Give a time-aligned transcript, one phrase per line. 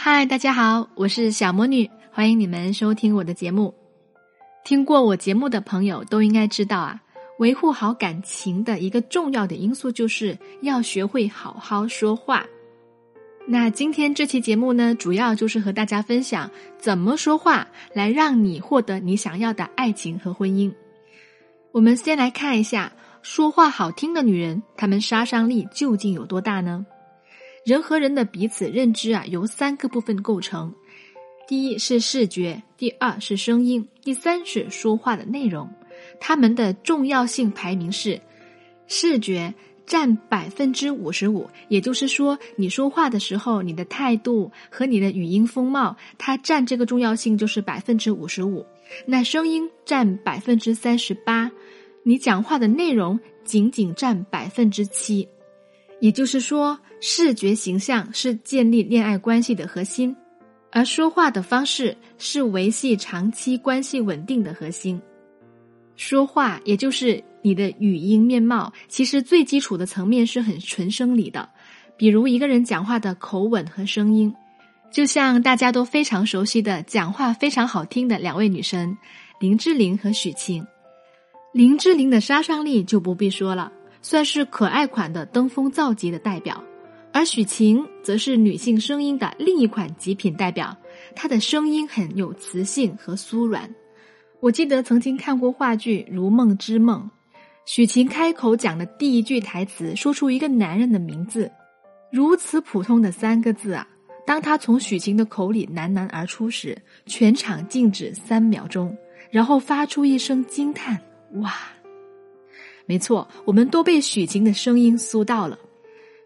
[0.00, 3.74] 嗨，大家好，我是小魔女，欢迎你们收听我的节目。
[4.64, 7.02] 听过我节目的朋友都应该知道啊，
[7.40, 12.46] 维护好感情的一个重要的因素就是要学会好好说话。
[13.44, 20.72] 那今天这期节目呢，主要就是和大家分享怎么说话来让你获得你想要的爱情和婚姻。
[21.72, 26.86] 我们先来看一下，说话好听的女人，她们杀伤力究竟有多大呢？
[27.68, 30.72] 人和人的彼此认知啊，由三个部分构成：
[31.46, 35.68] 第一是视觉，第二是声音，第三是说话的内容。
[36.18, 38.18] 它们的重要性排名是：
[38.86, 39.52] 视觉
[39.84, 48.64] 占百分之五十五，也就是说，你说话的时候，你的态度和你的语音风貌，它占这个重要性就是百分之五十五。
[49.04, 51.50] 那声音占百分之三十八，
[52.02, 55.28] 你讲话的内容仅仅占百分之七。
[56.00, 60.14] 也就是说，视觉形象是建立恋爱关系的核心，
[60.70, 65.00] 而说话的方式是维系长期关系稳定的核心。
[65.96, 71.48] 说话，也就是你的语音面貌，其实最基础的层面是很纯生理的，
[71.96, 74.32] 比如一个人讲话的口吻和声音，
[74.92, 78.96] 就像大家都非常熟悉的讲话非常好听的两位女神
[79.40, 80.64] 林志玲和许晴。
[81.52, 83.72] 林志玲的杀伤力就不必说了。
[84.00, 86.62] 算是可爱款的登峰造极的代表，
[87.12, 90.76] 而许晴则是女性声音的另一款极品代表。
[91.14, 93.68] 她的声音很有磁性和酥软。
[94.40, 97.10] 我记得曾经看过话剧《如梦之梦》，
[97.66, 101.50] 许晴开口讲的第一句台词，说出一个男人的名字，
[102.12, 103.86] 如此普通的三个字啊！
[104.24, 106.76] 当他从许晴的口里喃喃而出时，
[107.06, 108.96] 全场静止三秒钟，
[109.30, 111.00] 然后发出一声惊叹
[111.40, 111.52] ：“哇！”
[112.88, 115.58] 没错，我们都被许晴的声音酥到了。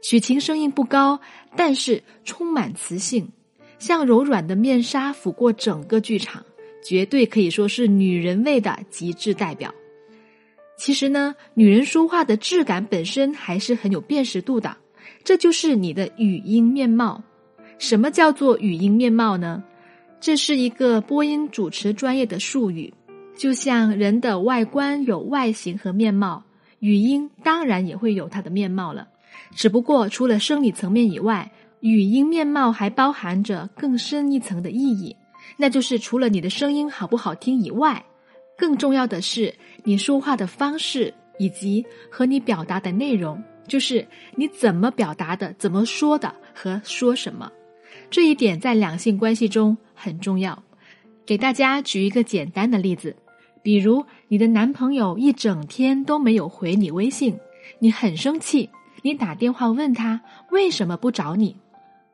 [0.00, 1.18] 许晴声音不高，
[1.56, 3.28] 但是充满磁性，
[3.80, 6.46] 像柔软的面纱抚过整个剧场，
[6.84, 9.74] 绝对可以说是女人味的极致代表。
[10.76, 14.76] 其实呢，女人说话的质感本身还是很有辨识度的，
[15.24, 17.20] 这就是你的语音面貌。
[17.78, 19.64] 什么叫做语音面貌呢？
[20.20, 22.94] 这是一个播音主持专业的术语，
[23.36, 26.44] 就像人的外观有外形和面貌。
[26.82, 29.06] 语音当然也会有它的面貌了，
[29.54, 31.48] 只不过除了生理层面以外，
[31.78, 35.14] 语音面貌还包含着更深一层的意义，
[35.56, 38.04] 那就是除了你的声音好不好听以外，
[38.58, 39.54] 更重要的是
[39.84, 44.04] 你说话的方式以及和你表达的内容，就是
[44.34, 47.48] 你怎么表达的、怎么说的和说什么，
[48.10, 50.60] 这一点在两性关系中很重要。
[51.24, 53.14] 给大家举一个简单的例子。
[53.62, 57.38] 比如，你的男朋友一整天都没有回你微信，
[57.78, 58.68] 你很生气，
[59.02, 61.56] 你打电话问他为什么不找你，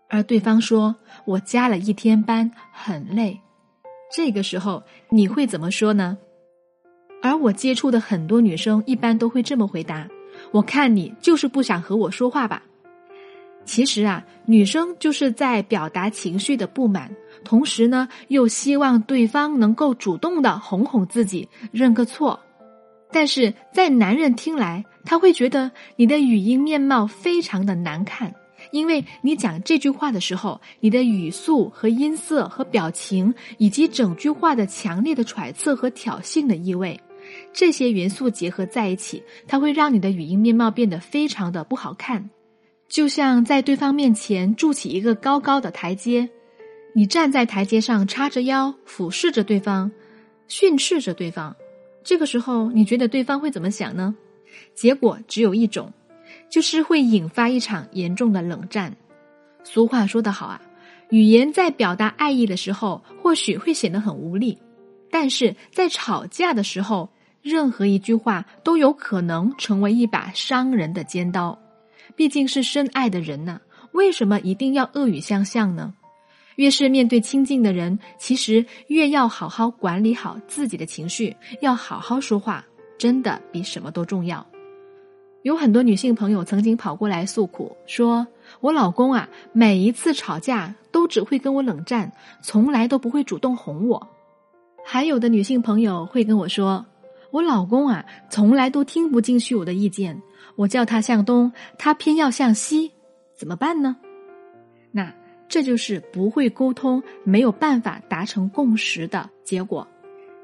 [0.09, 0.95] 而对方说
[1.25, 3.41] ：“我加了一天班，很累。”
[4.15, 6.19] 这个时候你会怎么说呢？
[7.23, 10.07] 而我接触的很多女生一般都会这么回答
[10.53, 12.63] ：“我看你就是不想和我说话吧。”
[13.65, 17.15] 其实啊，女生就是在表达情绪的不满。
[17.45, 22.39] 同时呢，又希望对方能够主动的哄哄自己，认个错。
[23.11, 28.35] 但是在男人听来，他会觉得你的语音面貌非常的难看，
[28.71, 37.01] 因为你讲这句话的时候，你的语速和音色和表情，以及整句话的强烈的揣测和挑衅的意味，
[37.55, 42.29] 这些元素结合在一起，它会让你的语音面貌变得非常的不好看，
[42.91, 46.29] 就像在对方面前筑起一个高高的台阶。
[46.99, 49.89] 你站在台阶上，叉着腰，俯视着对方，
[50.49, 51.55] 训斥着对方。
[52.03, 54.17] 这个时候，你觉得对方会怎么想呢？
[54.75, 55.93] 结果只有一种，
[56.51, 58.93] 就是会引发一场严重的冷战。
[59.63, 60.61] 俗话说得好啊，
[61.11, 64.59] 语言在表达爱意的时候，或许会显得很无力，
[65.09, 67.09] 但是在吵架的时候，
[67.43, 71.57] 任何一句话都有可能成为一把伤人的尖刀。
[72.17, 73.61] 毕竟是深爱的人呢，
[73.93, 75.95] 为什么一定要恶语相向呢？
[76.59, 82.65] 越是面对亲近的人，其实越要好好管理好自己的情绪，要好好说话，
[82.99, 84.45] 真的比什么都重要。
[85.43, 88.27] 有很多女性朋友曾经跑过来诉苦，说
[88.59, 92.11] 我老公啊，每一次吵架都只会跟我冷战，
[92.43, 94.09] 从来都不会主动哄我。
[94.85, 96.85] 还有的女性朋友会跟我说，
[97.31, 100.21] 我老公啊，从来都听不进去我的意见，
[100.57, 102.91] 我叫他向东，他偏要向西，
[103.37, 103.97] 怎么办呢？
[104.91, 105.15] 那。
[105.49, 109.87] 这就是不会沟通、没有办法达成共识的结果。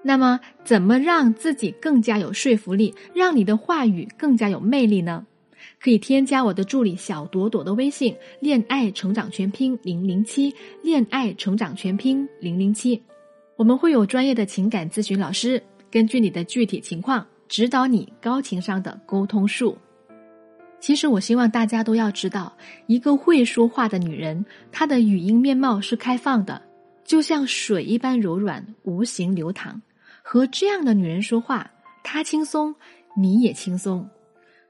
[0.03, 5.27] 那么，怎么让自己更加有说服力，让你的话语更加有魅力呢？
[5.81, 13.03] 可以添加我的助理小朵朵的微信“恋爱成长全拼零零七”，恋爱成长全拼零零七，
[13.57, 19.77] 我们会有专业的情感咨询老师，根据你的具体情况指导你高情商的沟通术。
[20.81, 22.55] 其实，我希望大家都要知道，
[22.87, 26.61] 一个会说话的女人，她的语音面貌是开放的，
[27.05, 29.81] 就像水一般柔软，无形流淌。
[30.23, 31.71] 和这样的女人说话，
[32.03, 32.75] 她轻松，
[33.17, 34.07] 你也轻松。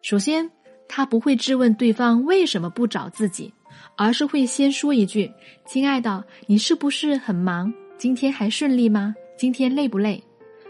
[0.03, 0.49] 首先，
[0.89, 3.53] 她不会质问对方为什么不找自己，
[3.97, 5.31] 而是会先说一句
[5.67, 7.73] ：“亲爱的，你是不是很忙？
[7.99, 9.15] 今天还顺利吗？
[9.37, 10.23] 今天累不累？”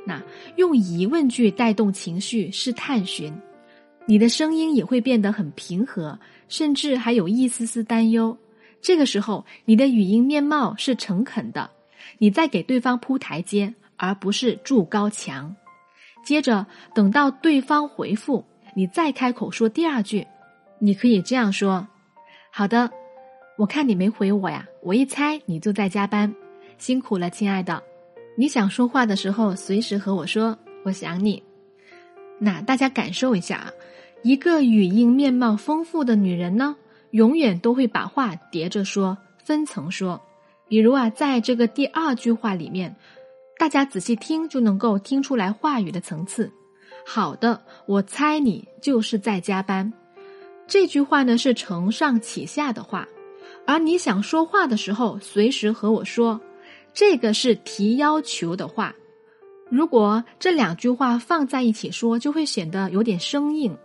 [0.07, 0.23] 那
[0.57, 3.33] 用疑问句带动情绪是探寻。
[4.07, 6.19] 你的声音也会变得很平和，
[6.49, 8.37] 甚至还有一丝丝担忧。
[8.83, 11.71] 这个时候，你的语音面貌是诚恳的，
[12.19, 15.57] 你在给对方铺台阶，而不是筑高墙。
[16.23, 20.27] 接着，等到对方回复，你再开口说第二句。
[20.79, 21.87] 你可以这样说
[22.53, 22.91] ：“好的，
[23.57, 26.35] 我看你没回我呀，我一猜你就在加班，
[26.77, 27.83] 辛苦了，亲爱的。
[28.37, 31.43] 你想说话的时候，随时和我说，我想你。”
[32.39, 33.73] 那大家感受一下啊。
[34.25, 36.75] 一个语音面貌丰富的女人呢，
[37.11, 40.19] 永远都会把话叠着说，分层说。
[40.67, 42.97] 比如啊，在这个第二句话里面，
[43.59, 46.51] 大家仔细听就能够听出来话语的层次。
[47.05, 49.93] 好的，我猜你就是在加班。
[50.67, 53.07] 这句话呢是承上启下的话，
[53.67, 56.41] 而你想说话的时候，随时和我说，
[56.95, 58.95] 这个是提要求的话。
[59.69, 63.77] 如果这两句话放在一起说，就会显得有点生硬。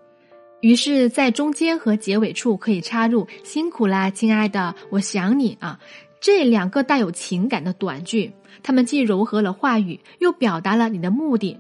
[0.62, 5.80] 于是，在中间和结尾处可以插入“辛苦啦，亲爱的，我想你啊”
[6.20, 11.58] 这两个带有情感的短句，它们既柔和了话语，又表达了你的目的。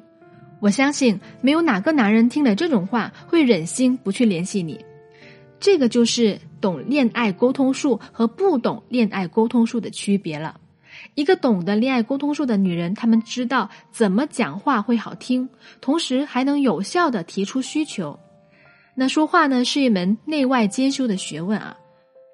[0.60, 4.84] 我相信，没有哪个男人听了这种话会忍心不去联系你。
[5.62, 10.60] 这个就是懂恋爱沟通术和不懂恋爱沟通术的区别了。
[11.16, 15.48] 一个懂得恋爱沟通术的女人，她们知道怎么讲话会好听，
[15.80, 18.20] 同时还能有效的提出需求。
[19.00, 21.78] 那说话呢是一门内外兼修的学问啊，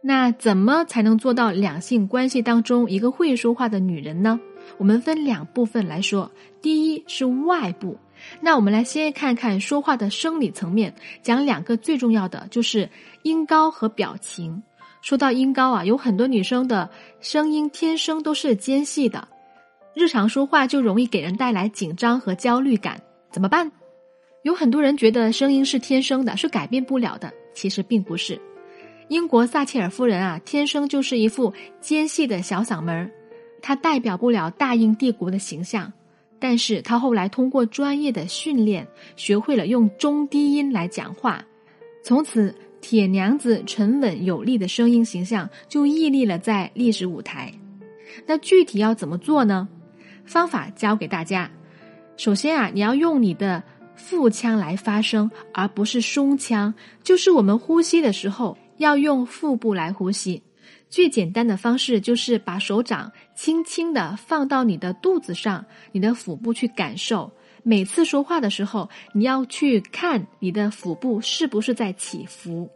[0.01, 4.39] 那怎么才能做到两性关系当中一个会说话的女人呢？
[4.79, 6.31] 我们分两部分来说，
[6.63, 7.95] 第一是外部，
[8.41, 10.91] 那我们来先看看说话的生理层面，
[11.21, 12.89] 讲两个最重要的就是
[13.21, 14.63] 音高和表情。
[15.03, 16.89] 说到音高啊，有很多女生的
[17.21, 19.27] 声音天生都是尖细的，
[19.94, 23.00] 日常说话就容易给人带来紧张和焦虑感，
[23.31, 23.71] 怎么办？
[24.45, 27.33] 有很多人觉得声音是天生的，是改变不了的。
[27.56, 28.39] 其实并不是。
[29.07, 31.51] 英国撒切尔夫人啊，天生就是一副
[31.81, 33.09] 尖细的小嗓门儿，
[33.59, 35.92] 她代表不了大英帝国的形象。
[36.38, 41.44] 但是她后来通过专业的训练，学会了用中低音来讲话，
[42.03, 47.51] 从此铁娘子沉稳有力的声音形象就屹立了在历史舞台。
[48.27, 49.68] 那具体要怎么做呢？
[50.24, 51.50] 方法教给大家。
[52.15, 53.63] 首先啊，你要用你的。
[53.95, 56.74] 腹腔来发声，而不是胸腔。
[57.03, 60.42] 就是我们呼吸的时候要用腹部来呼吸。
[60.89, 67.31] 最简单的方式就是把手掌轻轻的放到你的肚子上，你的腹部去感受。
[67.63, 72.69] 每次说话的时候，你要去看你的腹部是不是在起伏。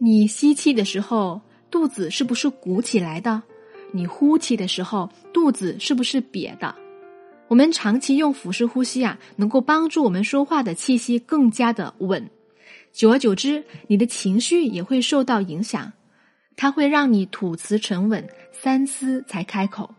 [0.00, 3.42] 你吸气的时候，肚子是不是鼓起来的？
[3.92, 6.74] 你呼气的时候，肚子是不是瘪的？
[7.52, 12.30] 我们长期用腹式呼吸啊，能够帮助我们说话的气息更加的稳。
[12.94, 15.92] 久而久之，你的情绪也会受到影响，
[16.56, 19.94] 它会让你吐词沉稳，三思才开口。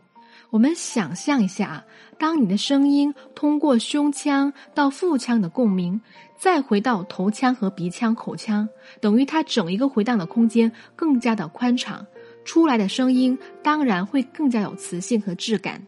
[0.50, 1.84] 我们想象一下啊，
[2.18, 6.00] 当你的声音通过胸腔到腹腔的共鸣，
[6.36, 8.68] 再回到头腔和鼻腔、口腔，
[9.00, 12.04] 等于它整一个回荡的空间更加的宽敞，
[12.44, 15.80] 出来的声音当然会更加有磁性和质感。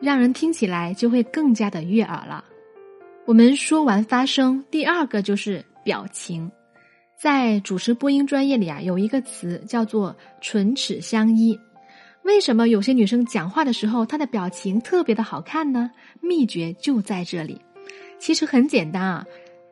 [0.00, 2.44] 让人听起来就会更加的悦耳了。
[3.26, 6.50] 我们说完发声，第二个就是表情。
[7.16, 11.58] 在主持播音专业里啊，有一个词叫做“唇齿相依”。
[12.22, 15.90] 为什么有些女生讲话的时候，她的表情特别的好看呢？
[16.20, 17.60] 秘诀就在这里。
[18.18, 19.26] 其实很简单啊，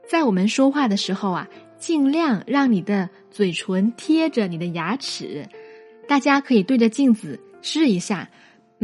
[0.09, 1.49] 在我们说话的时候啊，
[1.79, 5.47] 尽量让你的嘴唇贴着你的牙齿。
[6.09, 8.31] 大家可以对着镜子试一下。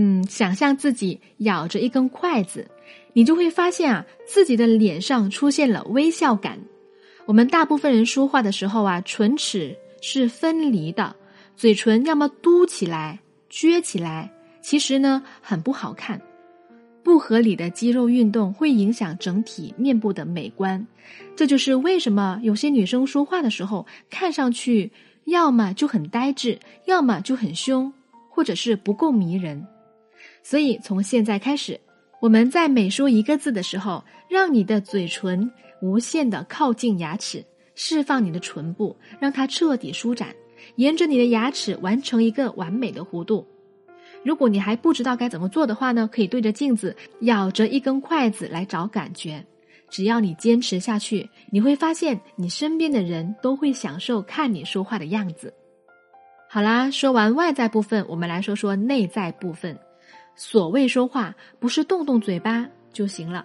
[0.01, 2.71] 嗯，想象自己咬着一根筷子，
[3.15, 6.57] 你就会发现啊，自己的脸上出现了微笑感。
[7.27, 11.17] 我们大部分人说话的时候啊，唇齿是分离的，
[11.57, 13.19] 嘴唇要么嘟起来、
[13.51, 14.31] 撅起来，
[14.63, 16.23] 其实呢很不好看。
[17.03, 20.87] 不合理的肌肉运动会影响整体面部的美观。
[21.35, 24.93] 这就是为什么有些女生说话的时候看上去
[25.25, 27.93] 要么就很呆滞，要么就很凶，
[28.31, 29.67] 或者是不够迷人。
[30.49, 31.79] 所以从现在开始，
[32.23, 35.53] 我们在每说一个字的时候，让你的嘴唇
[35.83, 40.35] 无限的靠近牙齿，释放你的唇部，让它彻底舒展，
[40.77, 43.47] 沿着你的牙齿完成一个完美的弧度。
[44.25, 49.45] 如果你还不知道该怎么做的话呢，可以对着镜子咬着一根筷子来找感觉。
[49.91, 55.53] 只要你坚持下去，你会发现你身边的人都会享受看你说话的样子。
[56.49, 59.79] 好啦，说完外在部分，我们来说说内在部分。
[60.41, 63.45] 所谓说话，不是动动嘴巴就行了。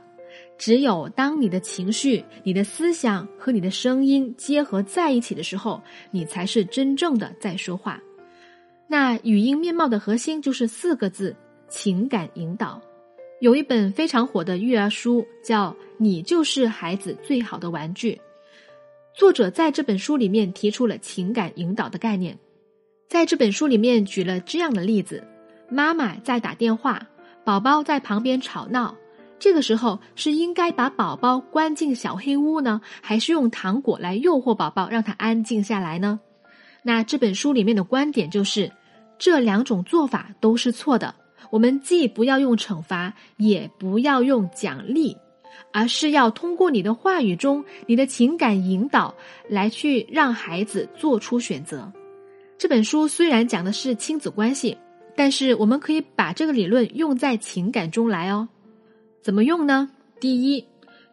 [0.59, 5.81] 只有当你的情绪、你的思想和你的声音结合在一起的时候，
[6.11, 7.99] 你才是真正的在说话。
[8.87, 11.35] 那语音面貌的核心就是四个字：
[11.67, 12.79] 情感引导。
[13.41, 18.13] 有一本非常火的育儿书，叫《你就是孩子最好的玩具》。
[19.15, 22.37] 作者在这本书里面提出了情感引导的概念。
[23.09, 25.23] 在这本书里面举了这样的例子：
[25.69, 27.07] 妈妈在打电话，
[27.43, 28.95] 宝宝在旁边吵闹，
[29.39, 36.19] 这个时候是应该把宝宝关进小黑屋呢，还是用糖果来诱惑宝宝，让他安静下来呢？
[36.83, 38.71] 那这本书里面的观点就是，
[39.17, 41.15] 这两种做法都是错的。
[41.49, 45.15] 我们既不要用惩罚，也不要用奖励，
[45.71, 49.13] 而是要通过你的话语中、你的情感引导，
[49.47, 51.91] 来去让孩子做出选择。
[52.57, 54.77] 这本书虽然讲的是亲子关系，
[55.15, 58.47] 但是我们可以把这个理论用在情感中来哦。
[59.21, 59.89] 怎么用呢？
[60.19, 60.65] 第一。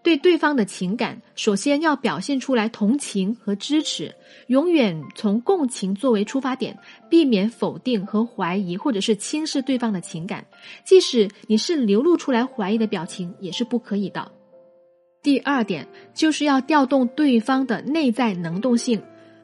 [0.02, 4.14] 对对方的情感，首先要表现出来同情和支持，
[4.46, 6.78] 永远从共情作为出发点，
[7.10, 10.46] 避免否定和怀疑，或者是轻视对方的情感。
[10.86, 14.32] 即使你是流露出来怀疑的表情，也是不可以的。
[15.22, 19.02] 第二点就是要调动对方的内在能动性，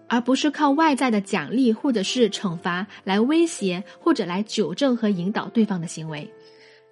[0.08, 6.30] 而不是靠外在的奖励或者是惩罚来威胁或者来纠正和引导对方的行为。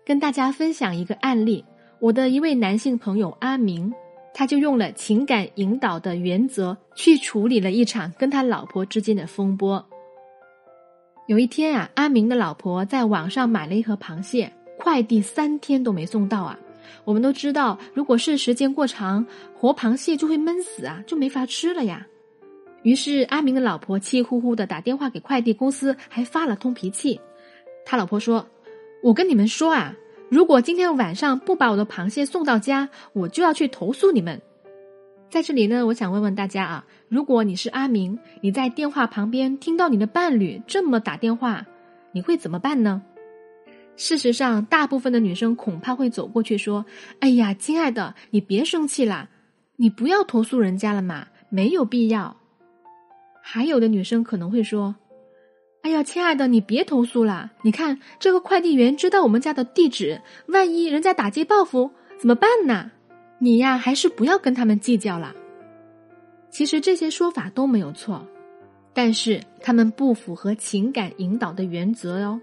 [0.05, 1.65] 跟大家分享一个案例。
[2.01, 3.91] 我的一位男性朋友阿明，
[4.35, 9.83] 他就用了情感引导的原则去处理了一场跟他老婆之间的风波。
[11.27, 16.59] 有一天啊，阿明的老婆在网上买了一盒螃蟹，快递三天都没送到啊。
[17.05, 22.07] 我们都知道，如果是时间过长，活螃蟹就会闷死啊，就没法吃了呀。
[22.85, 27.21] 于是阿明的老婆气呼呼的打电话给快递公司，还发了通脾气。
[27.85, 28.47] 他老婆说
[29.03, 29.97] ：“我跟你们说啊。”
[30.31, 34.41] 如果今天晚上不把我的螃蟹送到家，我就要去投诉你们。
[35.31, 41.67] 在这里呢，我想问问大家啊，如果你是阿明，你在电话旁边听到你的伴侣这么打电话，
[42.13, 43.03] 你会怎么办呢？
[43.97, 46.85] 事实上，大部分的女生恐怕会走过去说
[47.21, 49.29] ：“哎呀，亲爱的，你别生气啦，
[49.77, 52.37] 你不要投诉人家了嘛，没有必要。”
[53.47, 54.97] 还有的女生可能会说。
[55.83, 57.53] 哎呀，亲爱的，你别投诉了。
[57.61, 62.91] 你看，这个快递员知道我们家的地址，万一人家打击报复怎么办呢？
[63.39, 65.35] 你呀，还是不要跟他们计较了。
[66.49, 68.27] 其实这些说法都没有错，
[68.95, 72.41] 但是他们不符合情感引导的原则哦。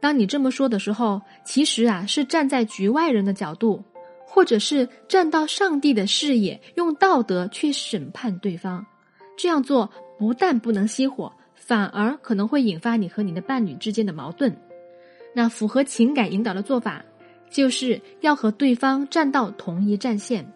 [0.00, 3.82] 当你这么说的时候，其实啊是站在局外人的角度，
[4.24, 8.86] 或者是站到上帝的视野，用道德去审判对方。
[9.36, 11.32] 这样做不但不能熄火。
[11.56, 14.54] 反而可能会引发你和你的伴侣之间的矛盾。
[15.32, 17.02] 那符合情感引导的做法，
[17.48, 20.52] 就是要和对方站到同一战线。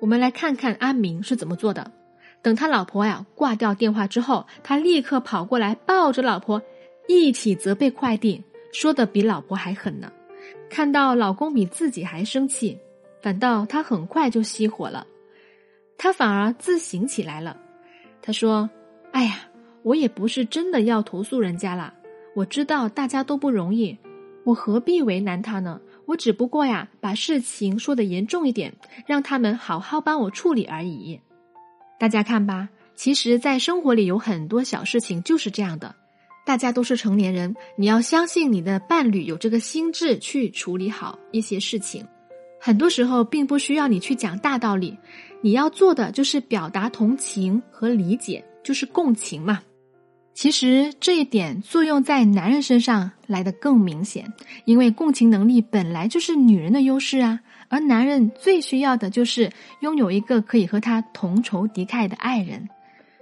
[0.00, 1.92] 我们来看看阿明是怎么做的。
[2.40, 6.62] 等他老婆呀挂掉电话之后，他立刻跑过来抱着老婆，
[7.06, 10.10] 一起责备快递，说的比老婆还狠呢。
[10.70, 12.78] 看到老公比自己还生气，
[13.20, 15.06] 反倒他很快就熄火了。
[15.98, 17.58] 他反而自省起来了。
[18.22, 18.70] 他说
[19.18, 19.44] ：“哎呀。”
[19.84, 21.94] 我也不是真的要投诉人家啦，
[22.34, 23.96] 我知道大家都不容易，
[24.44, 25.80] 我何必为难他呢？
[26.04, 28.74] 我只不过呀，把事情说的严重一点，
[29.06, 31.20] 让他们好好帮我处理而已。
[31.98, 35.94] 大家看吧，其实，在生活里有很多小事情就是这样的。
[36.44, 42.04] 大家都是成年人，你要相信你的伴侣有这个心智去处理好一些事情。
[42.60, 44.98] 很多时候，并不需要你去讲大道理，
[45.40, 49.62] 你要做的就是表达同情和理解，就是共情嘛。
[50.34, 54.30] 其实这一点作用在男人身上来的更明显，
[54.66, 62.68] 因为共情能力本来就是女人的优势啊，而男人最需要的就是拥有一个可以和他同仇敌忾的爱人。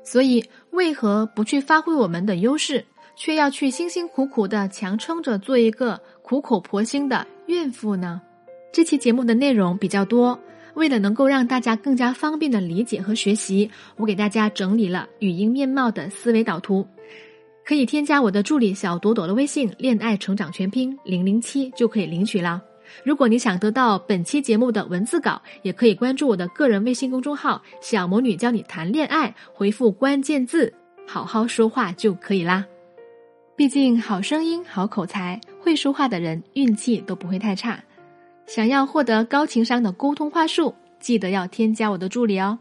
[0.03, 2.85] 所以，为何不去发挥我们的优势，
[3.15, 8.21] 却要去辛辛苦苦的强撑着做一个苦口婆心的怨妇呢？
[8.73, 10.37] 这期节目的内容比较多，
[10.77, 16.87] 为了能够让大家更加方便的理解和学习，我给大家整理了语音面貌的思维导图，
[17.65, 22.63] 可以添加我的助理小朵朵的微信“恋爱成长全拼零零七”就可以领取了。
[23.03, 30.73] 如果你想得到本期节目的文字稿，也可以关注我的个人微信公众号“小魔女教你谈恋爱”，回复关键字
[31.09, 32.65] “好好说话”就可以啦。
[33.57, 37.83] 毕竟好声音、好口才、会说话的人，运气都不会太差。
[38.47, 42.59] 想要获得高情商的沟通话术，记得要添加我的助理哦。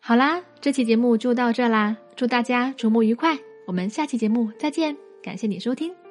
[0.00, 6.07] 好啦，这期节目就到这啦，祝大家周末愉快，我们下期节目再见，感谢你收听。